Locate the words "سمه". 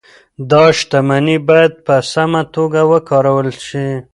2.13-2.41